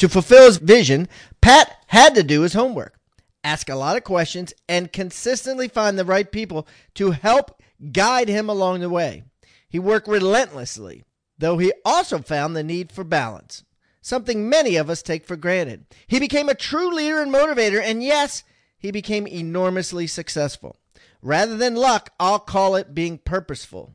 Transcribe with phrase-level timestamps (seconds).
[0.00, 1.10] To fulfill his vision,
[1.42, 2.98] Pat had to do his homework,
[3.44, 7.60] ask a lot of questions, and consistently find the right people to help
[7.92, 9.24] guide him along the way.
[9.68, 11.04] He worked relentlessly,
[11.36, 13.62] though he also found the need for balance,
[14.00, 15.84] something many of us take for granted.
[16.06, 18.42] He became a true leader and motivator, and yes,
[18.78, 20.76] he became enormously successful.
[21.20, 23.92] Rather than luck, I'll call it being purposeful.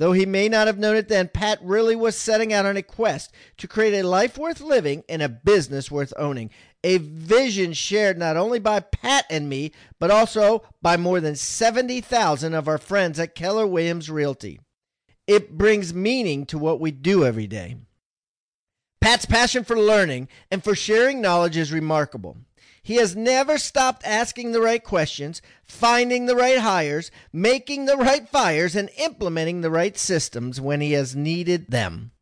[0.00, 2.82] Though he may not have known it then, Pat really was setting out on a
[2.82, 6.48] quest to create a life worth living and a business worth owning.
[6.82, 12.54] A vision shared not only by Pat and me, but also by more than 70,000
[12.54, 14.58] of our friends at Keller Williams Realty.
[15.26, 17.76] It brings meaning to what we do every day.
[19.02, 22.38] Pat's passion for learning and for sharing knowledge is remarkable.
[22.82, 28.28] He has never stopped asking the right questions, finding the right hires, making the right
[28.28, 32.12] fires, and implementing the right systems when he has needed them.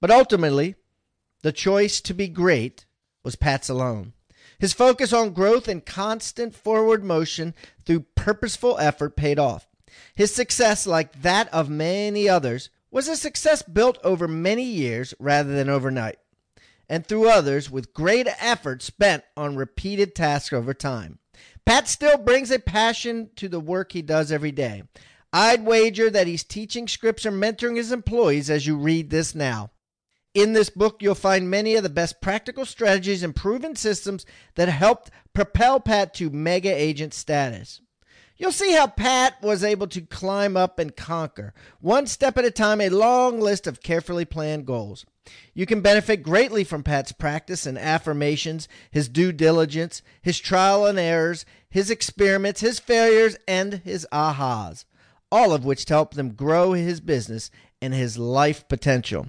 [0.00, 0.74] But ultimately,
[1.42, 2.86] the choice to be great
[3.22, 4.12] was Pat's alone.
[4.58, 7.54] His focus on growth and constant forward motion
[7.84, 9.66] through purposeful effort paid off.
[10.14, 15.54] His success, like that of many others, was a success built over many years rather
[15.54, 16.18] than overnight
[16.88, 21.18] and through others with great effort spent on repeated tasks over time.
[21.64, 24.84] Pat still brings a passion to the work he does every day.
[25.32, 29.70] I'd wager that he's teaching scripts or mentoring his employees as you read this now.
[30.32, 34.68] In this book, you'll find many of the best practical strategies and proven systems that
[34.68, 37.80] helped propel Pat to mega agent status.
[38.38, 42.50] You'll see how Pat was able to climb up and conquer, one step at a
[42.50, 45.06] time, a long list of carefully planned goals.
[45.54, 50.98] You can benefit greatly from Pat's practice and affirmations, his due diligence, his trial and
[50.98, 54.84] errors, his experiments, his failures, and his ahas,
[55.32, 59.26] all of which help him grow his business and his life potential.